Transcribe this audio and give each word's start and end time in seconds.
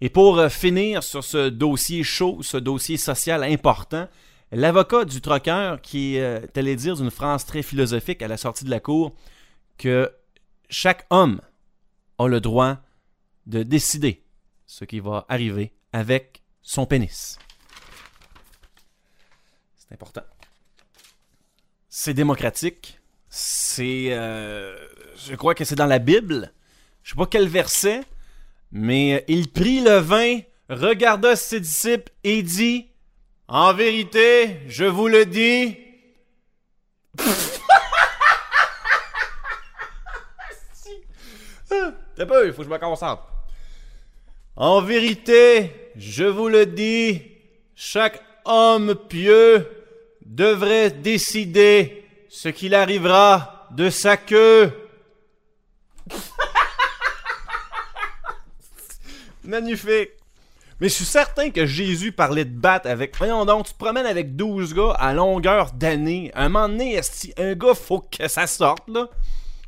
Et 0.00 0.08
pour 0.08 0.38
euh, 0.38 0.48
finir 0.48 1.02
sur 1.02 1.22
ce 1.22 1.50
dossier 1.50 2.02
chaud, 2.02 2.38
ce 2.40 2.56
dossier 2.56 2.96
social 2.96 3.44
important, 3.44 4.08
l'avocat 4.52 5.04
du 5.04 5.20
troqueur 5.20 5.82
qui 5.82 6.18
euh, 6.18 6.40
allait 6.56 6.76
dire 6.76 6.96
d'une 6.96 7.10
phrase 7.10 7.44
très 7.44 7.62
philosophique 7.62 8.22
à 8.22 8.28
la 8.28 8.38
sortie 8.38 8.64
de 8.64 8.70
la 8.70 8.80
cour 8.80 9.14
que 9.76 10.10
chaque 10.70 11.06
homme 11.10 11.42
a 12.18 12.26
le 12.26 12.40
droit 12.40 12.78
de 13.46 13.62
décider 13.62 14.24
ce 14.66 14.86
qui 14.86 15.00
va 15.00 15.26
arriver 15.28 15.74
avec 15.92 16.42
son 16.62 16.86
pénis. 16.86 17.38
C'est 19.76 19.92
important. 19.92 20.24
C'est 21.90 22.14
démocratique. 22.14 22.98
C'est. 23.28 24.06
euh, 24.12 24.74
je 25.16 25.34
crois 25.34 25.54
que 25.54 25.64
c'est 25.64 25.74
dans 25.74 25.86
la 25.86 25.98
Bible. 25.98 26.54
Je 27.02 27.10
sais 27.10 27.16
pas 27.16 27.26
quel 27.26 27.46
verset, 27.46 28.04
mais 28.72 29.14
euh, 29.14 29.20
il 29.28 29.50
prit 29.50 29.80
le 29.80 29.98
vin, 29.98 30.40
regarda 30.68 31.36
ses 31.36 31.60
disciples 31.60 32.12
et 32.24 32.42
dit 32.42 32.88
En 33.48 33.72
vérité, 33.72 34.60
je 34.68 34.84
vous 34.84 35.08
le 35.08 35.24
dis. 35.26 35.76
T'as 41.68 42.26
pas, 42.26 42.44
il 42.44 42.52
faut 42.52 42.62
que 42.62 42.68
je 42.68 42.72
me 42.72 42.78
concentre. 42.78 43.22
En 44.56 44.82
vérité, 44.82 45.92
je 45.96 46.24
vous 46.24 46.48
le 46.48 46.66
dis, 46.66 47.22
chaque 47.76 48.20
homme 48.44 48.96
pieux 49.08 49.68
devrait 50.26 50.90
décider 50.90 52.04
ce 52.28 52.48
qu'il 52.48 52.74
arrivera 52.74 53.68
de 53.70 53.88
sa 53.88 54.16
queue. 54.16 54.72
Magnifique. 59.48 60.10
Mais 60.78 60.90
je 60.90 60.94
suis 60.94 61.06
certain 61.06 61.48
que 61.48 61.64
Jésus 61.64 62.12
parlait 62.12 62.44
de 62.44 62.54
battre 62.54 62.86
avec. 62.86 63.16
Voyons 63.16 63.46
donc, 63.46 63.66
tu 63.66 63.72
te 63.72 63.78
promènes 63.78 64.04
avec 64.04 64.36
12 64.36 64.74
gars 64.74 64.92
à 64.98 65.14
longueur 65.14 65.72
d'année. 65.72 66.30
Un 66.34 66.50
moment 66.50 66.68
donné, 66.68 67.00
un 67.38 67.54
gars, 67.54 67.74
faut 67.74 68.00
que 68.00 68.28
ça 68.28 68.46
sorte, 68.46 68.86
là? 68.90 69.08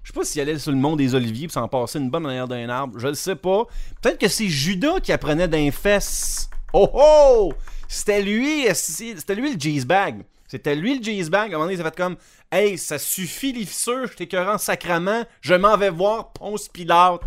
Je 0.03 0.13
sais 0.13 0.19
pas 0.19 0.25
s'il 0.25 0.43
allait 0.43 0.59
sur 0.59 0.71
le 0.71 0.77
mont 0.77 0.97
des 0.97 1.15
Oliviers 1.15 1.47
pour 1.47 1.55
s'en 1.55 1.67
passer 1.67 1.99
une 1.99 2.11
bonne 2.11 2.25
manière 2.25 2.47
d'un 2.47 2.69
arbre. 2.69 2.99
Je 2.99 3.09
le 3.09 3.15
sais 3.15 3.37
pas. 3.37 3.65
Peut-être 4.03 4.19
que 4.19 4.29
c'est 4.29 4.49
Judas 4.49 5.01
qui 5.01 5.13
apprenait 5.13 5.49
d'un 5.49 5.71
fesses. 5.71 6.51
Oh 6.75 6.91
oh! 6.93 7.55
C'était 7.89 8.21
lui, 8.21 8.67
c'était 8.75 9.35
lui 9.35 9.55
le 9.55 9.59
cheese 9.59 9.87
bag. 9.87 10.27
C'était 10.47 10.77
lui 10.77 10.99
le 10.99 11.03
cheese 11.03 11.31
bag. 11.31 11.53
À 11.53 11.57
un 11.57 11.59
moment 11.59 11.65
donné, 11.65 11.75
il 11.75 11.79
s'est 11.79 11.85
fait 11.85 11.97
comme 11.97 12.17
Hey, 12.53 12.77
ça 12.77 12.99
suffit 12.99 13.55
les 13.55 13.65
fissures, 13.65 14.09
je 14.09 14.15
t'écœurant 14.15 14.59
sacrament, 14.59 15.25
je 15.41 15.55
m'en 15.55 15.79
vais 15.79 15.91
voir 15.91 16.33
Ponce 16.35 16.69
Pilate. 16.69 17.23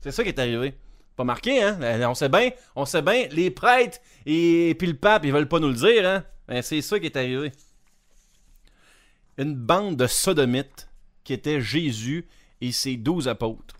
C'est 0.00 0.10
ça 0.10 0.22
qui 0.22 0.30
est 0.30 0.38
arrivé. 0.38 0.74
Pas 1.16 1.24
marqué, 1.24 1.62
hein? 1.62 1.78
Euh, 1.82 2.06
On 2.06 2.14
sait 2.14 2.28
bien, 2.28 2.50
on 2.74 2.84
sait 2.84 3.02
bien, 3.02 3.26
les 3.30 3.50
prêtres 3.50 3.98
et 4.26 4.74
puis 4.78 4.86
le 4.86 4.96
pape, 4.96 5.24
ils 5.24 5.32
veulent 5.32 5.48
pas 5.48 5.58
nous 5.58 5.68
le 5.68 5.74
dire, 5.74 6.06
hein? 6.06 6.24
Ben, 6.46 6.62
c'est 6.62 6.82
ça 6.82 7.00
qui 7.00 7.06
est 7.06 7.16
arrivé. 7.16 7.52
Une 9.38 9.54
bande 9.54 9.96
de 9.96 10.06
sodomites 10.06 10.88
qui 11.24 11.32
était 11.32 11.60
Jésus 11.60 12.28
et 12.60 12.72
ses 12.72 12.96
douze 12.96 13.28
apôtres. 13.28 13.76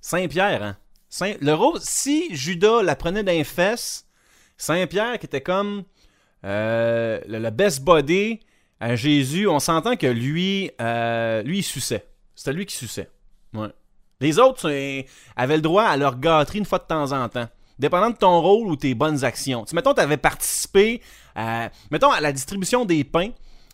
Saint-Pierre, 0.00 0.62
hein? 0.62 0.76
Saint... 1.08 1.34
Le 1.40 1.54
rose, 1.54 1.82
si 1.82 2.34
Judas 2.34 2.82
la 2.82 2.94
prenait 2.94 3.24
d'un 3.24 3.42
fesse, 3.42 4.06
Saint-Pierre 4.56 5.18
qui 5.18 5.26
était 5.26 5.40
comme 5.40 5.84
euh, 6.44 7.20
le, 7.26 7.38
le 7.38 7.50
best 7.50 7.82
body 7.82 8.40
à 8.78 8.96
Jésus, 8.96 9.48
on 9.48 9.58
s'entend 9.58 9.96
que 9.96 10.06
lui, 10.06 10.70
euh, 10.80 11.42
lui, 11.42 11.58
il 11.58 11.62
suçait. 11.62 12.06
C'était 12.34 12.52
lui 12.52 12.64
qui 12.64 12.76
suçait. 12.76 13.10
Ouais. 13.52 13.68
Les 14.20 14.38
autres 14.38 14.70
avaient 15.36 15.56
le 15.56 15.62
droit 15.62 15.84
à 15.84 15.96
leur 15.96 16.18
gâterie 16.18 16.58
une 16.58 16.64
fois 16.64 16.78
de 16.78 16.84
temps 16.84 17.12
en 17.12 17.28
temps. 17.28 17.48
Dépendant 17.78 18.10
de 18.10 18.16
ton 18.16 18.40
rôle 18.40 18.68
ou 18.68 18.76
tes 18.76 18.94
bonnes 18.94 19.24
actions. 19.24 19.64
Tu, 19.64 19.74
mettons, 19.74 19.94
tu 19.94 20.00
avais 20.00 20.18
participé 20.18 21.00
à, 21.34 21.70
mettons, 21.90 22.10
à 22.10 22.20
la 22.20 22.30
distribution 22.30 22.84
des 22.84 23.04
pains. 23.04 23.30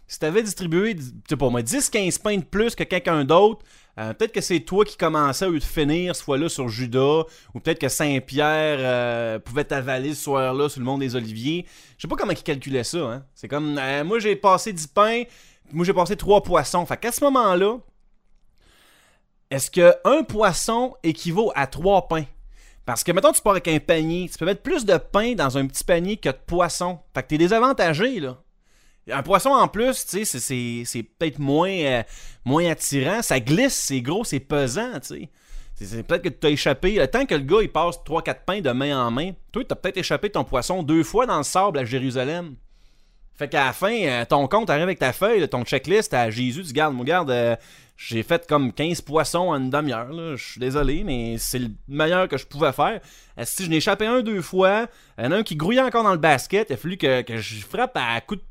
Si 0.07 0.21
tu 0.21 0.25
avais 0.25 0.45
distribué, 0.45 0.97
je 0.97 1.05
sais 1.29 1.37
pas 1.37 1.51
moi, 1.51 1.62
10-15 1.62 2.23
pains 2.23 2.37
de 2.37 2.45
plus 2.45 2.77
que 2.77 2.84
quelqu'un 2.84 3.25
d'autre, 3.25 3.65
euh, 3.99 4.12
peut-être 4.12 4.33
que 4.33 4.41
c'est 4.41 4.61
toi 4.61 4.84
qui 4.84 4.97
commençais 4.97 5.49
lieu 5.49 5.59
de 5.59 5.65
finir 5.65 6.15
ce 6.15 6.23
fois-là 6.23 6.49
sur 6.49 6.69
Judas, 6.69 7.23
ou 7.55 7.61
peut-être 7.61 7.81
que 7.81 7.89
Saint-Pierre 7.89 8.77
euh, 8.78 9.39
pouvait 9.39 9.65
t'avaler 9.65 10.15
ce 10.15 10.25
soir-là 10.25 10.69
sur 10.69 10.81
le 10.81 10.87
mont 10.87 10.99
des 10.99 11.17
Oliviers. 11.17 11.67
Je 11.97 12.03
sais 12.03 12.09
pas 12.09 12.17
comment 12.17 12.33
ils 12.33 12.43
calculaient 12.43 12.84
ça. 12.84 12.99
Hein. 12.99 13.25
C'est 13.34 13.49
comme, 13.49 13.78
euh, 13.78 14.05
moi 14.05 14.19
j'ai 14.19 14.37
passé 14.37 14.73
10 14.73 14.87
pains, 14.89 15.23
moi 15.73 15.84
j'ai 15.84 15.95
passé 15.95 16.15
3 16.15 16.43
poissons. 16.43 16.84
Fait 16.84 16.99
qu'à 16.99 17.11
ce 17.11 17.25
moment-là, 17.25 17.78
est-ce 19.51 19.71
que 19.71 19.95
un 20.05 20.23
poisson 20.23 20.95
équivaut 21.03 21.53
à 21.55 21.67
3 21.67 22.09
pains? 22.09 22.25
Parce 22.84 23.03
que, 23.03 23.11
mettons, 23.12 23.33
tu 23.33 23.43
pars 23.43 23.53
avec 23.53 23.67
un 23.69 23.79
panier, 23.81 24.29
tu 24.31 24.39
peux 24.39 24.45
mettre 24.45 24.62
plus 24.62 24.84
de 24.84 24.97
pain 24.97 25.34
dans 25.34 25.59
un 25.59 25.67
petit 25.67 25.83
panier 25.83 26.17
que 26.17 26.29
de 26.29 26.37
poissons. 26.47 27.01
Fait 27.15 27.23
que 27.23 27.29
t'es 27.29 27.39
désavantagé, 27.39 28.21
là. 28.21 28.39
Un 29.11 29.23
poisson 29.23 29.51
en 29.51 29.69
plus, 29.69 30.05
tu 30.07 30.25
sais, 30.25 30.84
c'est- 30.84 31.03
peut-être 31.03 31.39
moins, 31.39 31.71
euh, 31.71 32.03
moins 32.45 32.71
attirant. 32.71 33.23
Ça 33.23 33.39
glisse, 33.41 33.75
c'est 33.75 34.01
gros, 34.01 34.25
c'est 34.25 34.41
pesant, 34.41 35.01
tu 35.01 35.09
sais. 35.09 35.29
C'est 35.75 36.03
Peut-être 36.05 36.23
que 36.23 36.28
tu 36.28 36.47
as 36.47 36.51
échappé. 36.51 36.93
Le 36.95 37.07
temps 37.07 37.27
que 37.27 37.34
le 37.34 37.43
gars 37.43 37.59
il 37.63 37.71
passe 37.71 38.03
3-4 38.03 38.45
pains 38.45 38.61
de 38.61 38.71
main 38.71 39.07
en 39.07 39.11
main, 39.11 39.33
toi, 39.53 39.63
tu 39.63 39.73
as 39.73 39.77
peut-être 39.77 39.99
échappé 39.99 40.31
ton 40.31 40.43
poisson 40.43 40.83
deux 40.83 41.03
fois 41.05 41.27
dans 41.27 41.37
le 41.37 41.43
sable 41.45 41.78
à 41.78 41.84
Jérusalem. 41.84 42.57
Fait 43.39 43.49
qu'à 43.49 43.67
la 43.67 43.73
fin, 43.73 43.93
euh, 43.93 44.25
ton 44.25 44.49
compte 44.49 44.71
arrive 44.71 44.85
avec 44.85 44.99
ta 44.99 45.13
feuille, 45.13 45.47
ton 45.49 45.63
checklist 45.65 46.15
à 46.15 46.31
Jésus, 46.31 46.63
tu 46.65 46.73
gardes, 46.73 46.95
moi, 46.95 47.05
garde, 47.05 47.31
euh, 47.31 47.55
j'ai 47.97 48.23
fait 48.23 48.47
comme 48.47 48.73
15 48.73 49.03
poissons 49.03 49.49
en 49.49 49.57
une 49.57 49.69
demi-heure. 49.69 50.37
Je 50.37 50.43
suis 50.53 50.61
désolé, 50.61 51.05
mais 51.05 51.37
c'est 51.39 51.59
le 51.59 51.69
meilleur 51.87 52.29
que 52.29 52.39
je 52.39 52.47
pouvais 52.47 52.73
faire. 52.73 53.01
Euh, 53.39 53.43
Si 53.45 53.65
je 53.65 53.71
n'ai 53.71 53.77
échappé 53.77 54.07
un, 54.07 54.23
deux 54.23 54.41
fois, 54.41 54.87
il 55.19 55.25
y 55.25 55.29
en 55.29 55.33
a 55.33 55.37
un 55.37 55.43
qui 55.43 55.55
grouillait 55.55 55.83
encore 55.83 56.03
dans 56.03 56.13
le 56.13 56.19
basket, 56.19 56.69
il 56.71 56.73
a 56.73 56.77
fallu 56.79 56.97
que, 56.97 57.21
que 57.23 57.37
je 57.37 57.61
frappe 57.61 57.97
à 57.97 58.21
coup 58.23 58.37
de, 58.37 58.43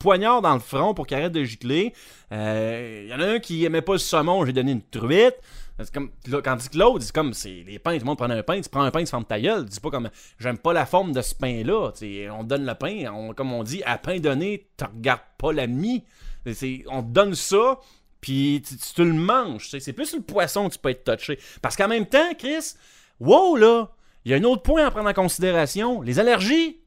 poignard 0.00 0.42
dans 0.42 0.54
le 0.54 0.60
front 0.60 0.92
pour 0.92 1.06
qu'il 1.06 1.16
arrête 1.16 1.32
de 1.32 1.44
gicler. 1.44 1.92
Il 2.30 3.06
y 3.08 3.14
en 3.14 3.20
a 3.20 3.26
un 3.26 3.38
qui 3.38 3.64
aimait 3.64 3.80
pas 3.80 3.92
le 3.92 3.98
saumon, 3.98 4.44
j'ai 4.44 4.52
donné 4.52 4.72
une 4.72 4.82
truite. 4.82 5.36
C'est 5.78 5.92
comme, 5.92 6.10
là, 6.28 6.40
tandis 6.40 6.68
que 6.68 6.78
l'autre, 6.78 7.02
c'est 7.04 7.12
comme, 7.14 7.34
c'est 7.34 7.64
les 7.66 7.80
pains, 7.80 7.94
tout 7.94 8.00
le 8.00 8.04
monde 8.04 8.16
prend 8.18 8.30
un 8.30 8.42
pain, 8.44 8.60
tu 8.60 8.68
prends 8.68 8.82
un 8.82 8.92
pain, 8.92 9.00
tu 9.00 9.06
fermes 9.10 9.24
ta 9.24 9.40
gueule. 9.40 9.64
Dis 9.64 9.80
pas 9.80 9.90
comme, 9.90 10.08
j'aime 10.38 10.58
pas 10.58 10.72
la 10.72 10.86
forme 10.86 11.12
de 11.12 11.20
ce 11.20 11.34
pain-là. 11.34 11.90
Tu 11.98 12.28
On 12.30 12.44
donne 12.44 12.64
le 12.64 12.74
pain, 12.74 13.32
comme 13.36 13.52
on 13.52 13.64
dit, 13.64 13.82
à 13.84 13.98
pain 13.98 14.18
donné, 14.20 14.68
tu 14.76 14.84
regardes 14.84 15.20
pas 15.36 15.52
la 15.52 15.66
mie. 15.66 16.04
C'est- 16.52 16.84
On 16.88 17.02
te 17.02 17.08
donne 17.08 17.34
ça, 17.34 17.80
puis 18.20 18.62
tu, 18.66 18.76
tu 18.76 19.04
le 19.04 19.14
manges. 19.14 19.68
tu. 19.68 19.80
C'est 19.80 19.92
plus 19.92 20.14
le 20.14 20.20
poisson 20.22 20.68
que 20.68 20.74
tu 20.74 20.78
peux 20.78 20.90
être 20.90 21.16
touché. 21.16 21.38
Parce 21.60 21.74
qu'en 21.76 21.88
même 21.88 22.06
temps, 22.06 22.34
Chris, 22.38 22.74
wow, 23.18 23.56
là, 23.56 23.88
il 24.24 24.30
y 24.30 24.34
a 24.34 24.38
un 24.38 24.44
autre 24.44 24.62
point 24.62 24.86
à 24.86 24.90
prendre 24.92 25.08
en 25.08 25.12
considération. 25.14 26.02
Les 26.02 26.18
allergies. 26.20 26.78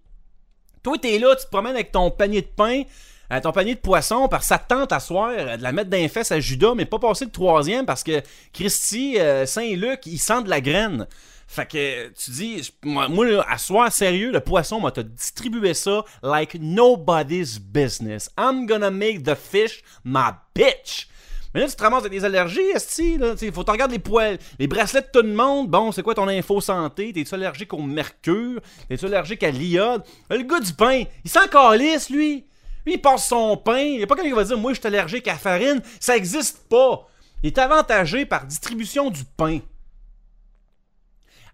Toi, 0.82 0.98
t'es 0.98 1.20
là, 1.20 1.36
tu 1.36 1.44
te 1.44 1.50
promènes 1.50 1.74
avec 1.76 1.92
ton 1.92 2.10
panier 2.10 2.42
de 2.42 2.48
pain, 2.48 2.84
euh, 3.32 3.42
ton 3.42 3.52
panier 3.52 3.76
de 3.76 3.80
poisson, 3.80 4.30
ça 4.42 4.58
te 4.58 4.68
tente 4.68 4.92
à 4.94 5.00
soir 5.00 5.32
euh, 5.38 5.58
de 5.58 5.64
la 5.64 5.72
mettre 5.72 5.90
d'un 5.90 6.08
fesse 6.08 6.32
à 6.32 6.40
Judas, 6.40 6.74
mais 6.76 6.86
pas 6.86 7.00
passer 7.00 7.26
le 7.26 7.32
troisième 7.32 7.86
parce 7.86 8.04
que 8.04 8.22
Christy, 8.54 9.20
euh, 9.20 9.46
Saint-Luc, 9.46 10.06
il 10.06 10.18
sent 10.18 10.44
de 10.44 10.50
la 10.50 10.62
graine. 10.62 11.08
Fait 11.50 11.66
que 11.66 12.10
tu 12.10 12.32
dis, 12.32 12.74
moi, 12.84 13.08
à 13.48 13.58
soir, 13.58 13.92
sérieux, 13.92 14.32
le 14.32 14.42
poisson 14.42 14.82
m'a 14.82 14.92
distribué 14.92 15.74
ça 15.74 16.04
like 16.22 16.58
nobody's 16.60 17.58
business. 17.58 18.30
I'm 18.38 18.66
gonna 18.66 18.92
make 18.92 19.24
the 19.24 19.36
fish 19.36 19.82
my 20.04 20.32
bitch. 20.54 21.08
Mais 21.54 21.62
là, 21.62 21.68
tu 21.70 21.76
te 21.76 21.82
ramasses 21.82 22.02
avec 22.02 22.12
des 22.12 22.26
allergies, 22.26 22.70
esti, 22.76 23.18
là. 23.18 23.34
Faut 23.54 23.64
que 23.64 23.72
regardes 23.72 23.92
les 23.92 24.00
poils, 24.00 24.38
les 24.60 24.68
bracelets 24.68 25.02
de 25.02 25.08
tout 25.12 25.26
le 25.26 25.34
monde. 25.34 25.70
Bon, 25.70 25.94
c'est 25.94 26.04
quoi 26.04 26.14
ton 26.14 26.28
info 26.28 26.60
santé? 26.60 27.14
T'es-tu 27.14 27.34
allergique 27.34 27.74
au 27.74 27.82
mercure? 27.82 28.60
T'es-tu 28.90 29.06
allergique 29.06 29.44
à 29.44 29.50
l'iode? 29.50 30.04
Le 30.30 30.44
gars 30.44 30.60
du 30.60 30.74
pain, 30.74 31.04
il 31.24 31.32
s'en 31.32 31.48
calisse, 31.48 32.10
lui. 32.10 32.46
Il 32.88 33.02
passe 33.02 33.28
son 33.28 33.58
pain. 33.58 33.80
Il 33.80 33.98
n'y 33.98 34.04
a 34.04 34.08
pas 34.08 34.16
quelqu'un 34.16 34.30
qui 34.30 34.36
va 34.36 34.44
dire, 34.44 34.58
moi, 34.58 34.74
je 34.74 34.80
suis 34.80 34.88
allergique 34.88 35.28
à 35.28 35.34
la 35.34 35.38
farine. 35.38 35.82
Ça 36.00 36.16
existe 36.16 36.68
pas. 36.70 37.08
Il 37.44 37.48
est 37.48 37.58
avantagé 37.58 38.26
par 38.26 38.46
distribution 38.46 39.10
du 39.10 39.24
pain. 39.24 39.60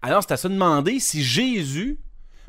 Alors, 0.00 0.22
c'est 0.22 0.32
à 0.32 0.36
se 0.36 0.48
demander 0.48 1.00
si 1.00 1.24
Jésus, 1.24 1.98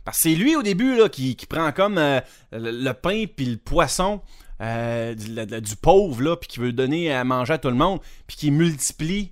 parce 0.04 0.18
que 0.18 0.24
c'est 0.24 0.36
lui 0.36 0.56
au 0.56 0.62
début 0.62 0.96
là, 0.98 1.10
qui, 1.10 1.36
prend 1.50 1.72
comme 1.72 1.98
euh, 1.98 2.20
le, 2.52 2.92
pain 2.92 3.26
puis 3.34 3.46
le 3.46 3.58
poisson 3.58 4.22
euh, 4.62 5.16
du, 5.16 5.76
pauvre, 5.76 6.22
là, 6.22 6.36
puis 6.38 6.48
qui 6.48 6.60
veut 6.60 6.74
donner 6.74 7.14
à 7.14 7.24
manger 7.24 7.54
à 7.54 7.58
tout 7.58 7.70
le 7.70 7.76
monde, 7.76 8.00
puis 8.28 8.38
qui 8.38 8.52
multiplie. 8.52 9.32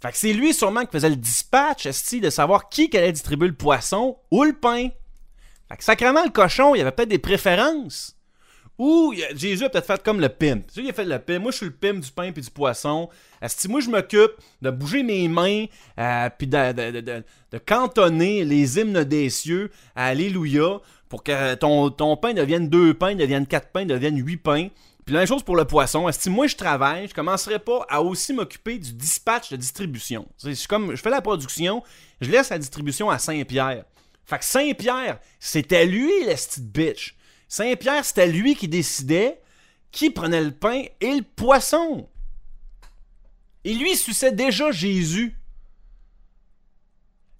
Fait 0.00 0.10
c'est 0.14 0.32
lui 0.32 0.52
sûrement 0.52 0.84
qui 0.84 0.92
faisait 0.92 1.08
le 1.08 1.16
dispatch, 1.16 1.86
de 1.86 2.30
savoir 2.30 2.68
qui 2.68 2.90
qui 2.90 2.98
allait 2.98 3.12
distribuer 3.12 3.48
le 3.48 3.54
poisson 3.54 4.18
ou 4.30 4.44
le 4.44 4.52
pain. 4.52 4.88
Fait 5.68 5.76
que 5.76 5.84
sacrément, 5.84 6.22
le 6.24 6.30
cochon, 6.30 6.74
il 6.74 6.80
avait 6.82 6.92
peut-être 6.92 7.08
des 7.08 7.18
préférences. 7.18 8.16
Ou 8.78 9.14
Jésus 9.34 9.64
a 9.64 9.70
peut-être 9.70 9.86
fait 9.86 10.02
comme 10.02 10.20
le 10.20 10.28
pimp. 10.28 10.70
Sais, 10.70 10.82
il 10.82 10.90
a 10.90 10.92
fait 10.92 11.04
le 11.04 11.18
pimp. 11.18 11.40
Moi, 11.40 11.50
je 11.50 11.56
suis 11.58 11.66
le 11.66 11.72
pimp 11.72 12.00
du 12.00 12.10
pain 12.10 12.30
puis 12.32 12.42
du 12.42 12.50
poisson. 12.50 13.08
Esti, 13.40 13.68
moi, 13.68 13.80
je 13.80 13.88
m'occupe 13.88 14.32
de 14.60 14.70
bouger 14.70 15.02
mes 15.02 15.28
mains 15.28 15.64
euh, 15.98 16.28
puis 16.36 16.46
de, 16.46 17.22
cantonner 17.64 18.44
les 18.44 18.78
hymnes 18.78 19.04
des 19.04 19.30
cieux 19.30 19.70
Alléluia 19.94 20.80
pour 21.08 21.22
que 21.22 21.54
ton, 21.54 21.90
ton 21.90 22.16
pain 22.16 22.34
devienne 22.34 22.68
deux 22.68 22.92
pains, 22.92 23.14
devienne 23.14 23.46
quatre 23.46 23.68
pains, 23.68 23.86
devienne 23.86 24.18
huit 24.18 24.36
pains. 24.36 24.68
Puis 25.06 25.12
la 25.14 25.20
même 25.20 25.28
chose 25.28 25.44
pour 25.44 25.56
le 25.56 25.64
poisson. 25.64 26.10
Si 26.10 26.28
moi 26.28 26.48
je 26.48 26.56
travaille, 26.56 27.06
je 27.06 27.14
commencerai 27.14 27.60
pas 27.60 27.86
à 27.88 28.02
aussi 28.02 28.32
m'occuper 28.32 28.76
du 28.76 28.92
dispatch 28.92 29.50
de 29.50 29.56
distribution. 29.56 30.26
C'est 30.36 30.66
comme 30.66 30.96
je 30.96 31.00
fais 31.00 31.10
la 31.10 31.20
production, 31.20 31.84
je 32.20 32.28
laisse 32.28 32.50
la 32.50 32.58
distribution 32.58 33.08
à 33.08 33.20
Saint-Pierre. 33.20 33.84
Fait 34.24 34.38
que 34.38 34.44
Saint-Pierre, 34.44 35.20
c'était 35.38 35.86
lui 35.86 36.10
le 36.24 36.34
petite 36.34 36.72
bitch. 36.72 37.15
Saint-Pierre, 37.48 38.04
c'était 38.04 38.26
lui 38.26 38.54
qui 38.54 38.68
décidait 38.68 39.40
qui 39.96 40.10
prenait 40.10 40.42
le 40.42 40.50
pain 40.50 40.82
et 41.00 41.14
le 41.14 41.22
poisson. 41.22 42.06
Et 43.64 43.72
lui, 43.72 43.96
suçait 43.96 44.32
déjà 44.32 44.70
Jésus. 44.70 45.34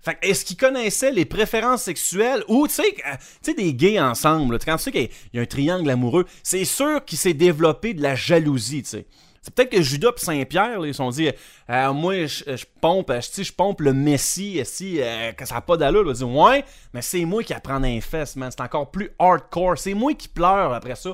Fait 0.00 0.16
est-ce 0.22 0.44
qu'il 0.44 0.56
connaissait 0.56 1.12
les 1.12 1.24
préférences 1.24 1.82
sexuelles 1.82 2.44
ou, 2.48 2.66
tu 2.66 2.74
sais, 2.74 3.54
des 3.54 3.74
gays 3.74 4.00
ensemble, 4.00 4.58
quand 4.58 4.76
tu 4.76 4.84
sais 4.84 4.92
qu'il 4.92 5.10
y 5.34 5.38
a 5.38 5.42
un 5.42 5.46
triangle 5.46 5.90
amoureux, 5.90 6.26
c'est 6.42 6.64
sûr 6.64 7.04
qu'il 7.04 7.18
s'est 7.18 7.34
développé 7.34 7.92
de 7.92 8.02
la 8.02 8.14
jalousie, 8.14 8.82
tu 8.84 8.88
sais. 8.88 9.06
C'est 9.46 9.54
peut-être 9.54 9.70
que 9.70 9.80
Judas 9.80 10.10
et 10.16 10.18
Saint-Pierre, 10.20 10.84
ils 10.84 10.92
se 10.92 10.96
sont 10.96 11.10
dit 11.10 11.30
euh, 11.70 11.92
Moi, 11.92 12.26
je, 12.26 12.64
pompe, 12.80 13.12
je, 13.12 13.52
pompe 13.52 13.80
le 13.80 13.92
Messie, 13.92 14.60
si, 14.64 15.00
euh, 15.00 15.30
que 15.30 15.46
ça 15.46 15.54
n'a 15.54 15.60
pas 15.60 15.76
d'allure. 15.76 16.02
Ils 16.04 16.14
dire 16.14 16.28
Ouais, 16.28 16.64
mais 16.92 17.00
c'est 17.00 17.24
moi 17.24 17.44
qui 17.44 17.54
apprends 17.54 17.80
un 17.80 18.00
fesse, 18.00 18.34
man. 18.34 18.50
C'est 18.50 18.60
encore 18.60 18.90
plus 18.90 19.12
hardcore. 19.20 19.78
C'est 19.78 19.94
moi 19.94 20.14
qui 20.14 20.26
pleure 20.26 20.74
après 20.74 20.96
ça, 20.96 21.10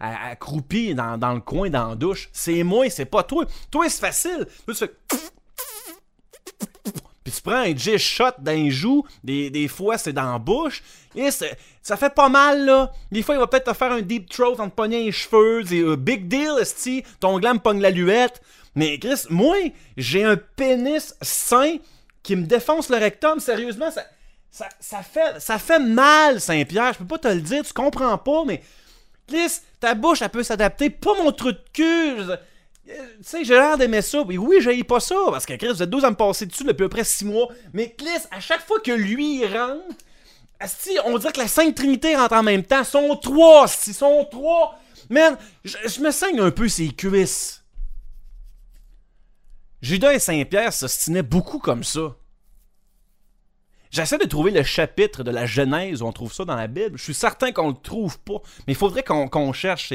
accroupi 0.00 0.94
dans, 0.94 1.34
le 1.34 1.40
coin, 1.40 1.68
dans 1.68 1.88
la 1.88 1.94
douche. 1.94 2.30
C'est 2.32 2.62
moi, 2.62 2.88
c'est 2.88 3.04
pas 3.04 3.22
toi. 3.22 3.44
Toi, 3.70 3.86
c'est 3.90 4.00
facile. 4.00 4.46
Tu 7.32 7.42
prends 7.42 7.62
un 7.62 7.76
G-shot 7.76 8.32
dans 8.38 8.52
les 8.52 8.70
joues, 8.70 9.04
des, 9.24 9.50
des 9.50 9.68
fois 9.68 9.98
c'est 9.98 10.12
dans 10.12 10.32
la 10.32 10.38
bouche, 10.38 10.82
et 11.14 11.30
ça 11.30 11.96
fait 11.96 12.14
pas 12.14 12.28
mal 12.28 12.64
là. 12.64 12.92
Des 13.10 13.22
fois 13.22 13.34
il 13.34 13.38
va 13.38 13.46
peut-être 13.46 13.70
te 13.70 13.76
faire 13.76 13.92
un 13.92 14.02
deep 14.02 14.28
throat 14.30 14.56
en 14.58 14.68
te 14.68 14.74
pognant 14.74 14.98
les 14.98 15.12
cheveux, 15.12 15.62
c'est 15.66 15.84
un 15.84 15.96
big 15.96 16.28
deal, 16.28 16.52
esti, 16.60 17.02
ton 17.20 17.38
gland 17.38 17.54
me 17.54 17.58
pogne 17.58 17.80
la 17.80 17.90
luette. 17.90 18.40
Mais 18.74 18.98
Chris, 18.98 19.24
moi, 19.28 19.56
j'ai 19.96 20.24
un 20.24 20.36
pénis 20.36 21.14
sain 21.20 21.76
qui 22.22 22.36
me 22.36 22.46
défonce 22.46 22.88
le 22.88 22.96
rectum, 22.96 23.40
sérieusement, 23.40 23.90
ça, 23.90 24.68
ça, 24.80 25.02
fait, 25.02 25.40
ça 25.40 25.58
fait 25.58 25.78
mal, 25.78 26.40
Saint-Pierre, 26.40 26.92
je 26.94 26.98
peux 26.98 27.06
pas 27.06 27.18
te 27.18 27.28
le 27.28 27.40
dire, 27.40 27.64
tu 27.64 27.72
comprends 27.72 28.16
pas, 28.18 28.44
mais 28.46 28.62
Chris, 29.26 29.60
ta 29.80 29.94
bouche, 29.94 30.22
elle 30.22 30.28
peut 30.28 30.42
s'adapter, 30.42 30.90
pas 30.90 31.14
mon 31.22 31.32
truc 31.32 31.56
de 31.56 31.70
cul. 31.72 32.32
Tu 32.86 32.92
sais, 33.22 33.44
j'ai 33.44 33.54
l'air 33.54 33.78
d'aimer 33.78 34.02
ça. 34.02 34.24
Et 34.28 34.38
oui, 34.38 34.56
j'ai 34.60 34.82
pas 34.84 35.00
ça. 35.00 35.14
Parce 35.30 35.46
que 35.46 35.54
Chris, 35.54 35.68
vous 35.68 35.82
êtes 35.82 35.90
12 35.90 36.04
à 36.04 36.10
me 36.10 36.16
passer 36.16 36.46
dessus 36.46 36.64
depuis 36.64 36.84
à 36.84 36.88
peu 36.88 36.88
près 36.88 37.04
6 37.04 37.24
mois. 37.24 37.48
Mais 37.72 37.94
Chris, 37.96 38.26
à 38.30 38.40
chaque 38.40 38.66
fois 38.66 38.80
que 38.80 38.92
lui 38.92 39.46
rentre, 39.46 39.82
on 41.04 41.18
dirait 41.18 41.32
que 41.32 41.40
la 41.40 41.48
Sainte 41.48 41.74
Trinité 41.76 42.16
rentre 42.16 42.34
en 42.34 42.42
même 42.42 42.64
temps. 42.64 42.84
Sont 42.84 43.16
trois, 43.16 43.68
si 43.68 43.92
sont 43.92 44.26
trois. 44.30 44.78
Man, 45.08 45.36
je 45.64 46.00
me 46.00 46.10
saigne 46.10 46.40
un 46.40 46.50
peu 46.50 46.68
ses 46.68 46.88
cuisses. 46.88 47.62
Judas 49.80 50.12
et 50.12 50.20
Saint-Pierre 50.20 50.72
s'ostinaient 50.72 51.24
beaucoup 51.24 51.58
comme 51.58 51.82
ça. 51.82 52.14
J'essaie 53.90 54.16
de 54.16 54.24
trouver 54.24 54.52
le 54.52 54.62
chapitre 54.62 55.22
de 55.22 55.30
la 55.30 55.44
Genèse 55.44 56.00
où 56.00 56.06
on 56.06 56.12
trouve 56.12 56.32
ça 56.32 56.44
dans 56.44 56.54
la 56.54 56.66
Bible. 56.66 56.96
Je 56.96 57.02
suis 57.02 57.14
certain 57.14 57.52
qu'on 57.52 57.68
le 57.68 57.74
trouve 57.74 58.18
pas, 58.20 58.40
mais 58.66 58.72
il 58.72 58.76
faudrait 58.76 59.02
qu'on 59.02 59.52
cherche. 59.52 59.92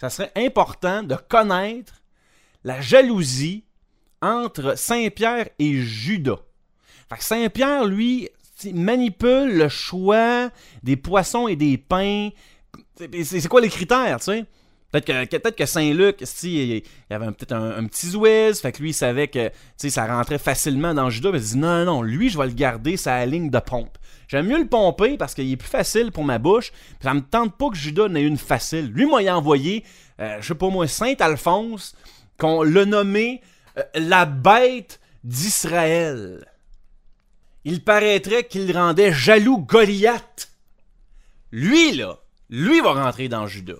ça 0.00 0.10
serait 0.10 0.32
important 0.34 1.04
de 1.04 1.14
connaître 1.14 2.02
la 2.64 2.80
jalousie 2.80 3.64
entre 4.20 4.76
Saint-Pierre 4.76 5.48
et 5.58 5.74
Judas. 5.80 6.40
Saint-Pierre, 7.18 7.84
lui, 7.86 8.28
manipule 8.72 9.56
le 9.56 9.68
choix 9.68 10.50
des 10.82 10.96
poissons 10.96 11.48
et 11.48 11.56
des 11.56 11.78
pains. 11.78 12.30
C'est 12.96 13.48
quoi 13.48 13.60
les 13.60 13.68
critères, 13.68 14.18
tu 14.18 14.24
sais? 14.24 14.44
Peut-être 14.90 15.28
que, 15.28 15.36
peut 15.36 15.50
que 15.50 15.66
Saint-Luc, 15.66 16.24
il 16.44 16.76
y 16.76 16.82
avait 17.10 17.26
peut-être 17.26 17.52
un, 17.52 17.84
petit 17.84 18.08
Zouiz, 18.08 18.58
fait 18.58 18.72
que 18.72 18.80
lui, 18.80 18.90
il 18.90 18.94
savait 18.94 19.28
que 19.28 19.50
ça 19.76 20.06
rentrait 20.06 20.38
facilement 20.38 20.94
dans 20.94 21.10
Judas, 21.10 21.30
mais 21.30 21.38
il 21.40 21.44
dit 21.44 21.58
non, 21.58 21.84
non, 21.84 22.02
lui, 22.02 22.30
je 22.30 22.38
vais 22.38 22.46
le 22.46 22.54
garder, 22.54 22.96
sa 22.96 23.26
ligne 23.26 23.50
de 23.50 23.58
pompe. 23.58 23.98
J'aime 24.28 24.46
mieux 24.46 24.58
le 24.58 24.66
pomper 24.66 25.18
parce 25.18 25.34
qu'il 25.34 25.50
est 25.50 25.56
plus 25.56 25.68
facile 25.68 26.10
pour 26.10 26.24
ma 26.24 26.38
bouche, 26.38 26.70
puis 26.70 27.02
ça 27.02 27.12
me 27.12 27.20
tente 27.20 27.56
pas 27.58 27.68
que 27.68 27.76
Judas 27.76 28.08
n'ait 28.08 28.22
une 28.22 28.38
facile. 28.38 28.90
Lui, 28.90 29.04
moi, 29.04 29.22
il 29.22 29.30
envoyé, 29.30 29.84
euh, 30.20 30.38
je 30.40 30.48
sais 30.48 30.54
pas 30.54 30.70
moi, 30.70 30.86
Saint-Alphonse, 30.86 31.94
qu'on 32.38 32.62
l'a 32.62 32.84
nommé 32.84 33.40
euh, 33.76 33.82
la 33.94 34.24
bête 34.24 35.00
d'Israël. 35.24 36.46
Il 37.64 37.82
paraîtrait 37.84 38.44
qu'il 38.44 38.72
rendait 38.76 39.12
jaloux 39.12 39.58
Goliath. 39.58 40.52
Lui, 41.52 41.92
là, 41.92 42.18
lui 42.48 42.80
va 42.80 42.92
rentrer 42.92 43.28
dans 43.28 43.46
Judas. 43.46 43.74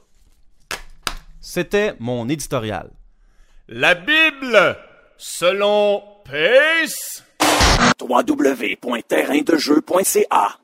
C'était 1.41 1.95
mon 1.99 2.29
éditorial. 2.29 2.91
La 3.69 3.95
Bible, 3.95 4.77
selon 5.17 6.03
Pace. 6.25 7.25
www.terraindejeu.ca 8.01 10.59